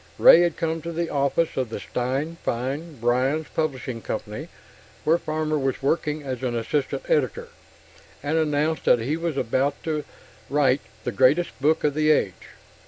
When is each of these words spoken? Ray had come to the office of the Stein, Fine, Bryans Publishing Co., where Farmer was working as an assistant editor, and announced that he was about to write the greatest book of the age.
Ray 0.17 0.41
had 0.41 0.57
come 0.57 0.81
to 0.81 0.91
the 0.91 1.09
office 1.11 1.55
of 1.57 1.69
the 1.69 1.79
Stein, 1.79 2.37
Fine, 2.41 2.95
Bryans 2.99 3.45
Publishing 3.55 4.01
Co., 4.01 4.19
where 5.03 5.19
Farmer 5.19 5.59
was 5.59 5.83
working 5.83 6.23
as 6.23 6.41
an 6.41 6.55
assistant 6.55 7.03
editor, 7.07 7.49
and 8.23 8.35
announced 8.35 8.85
that 8.85 8.97
he 8.97 9.15
was 9.15 9.37
about 9.37 9.75
to 9.83 10.03
write 10.49 10.81
the 11.03 11.11
greatest 11.11 11.51
book 11.61 11.83
of 11.83 11.93
the 11.93 12.09
age. 12.09 12.47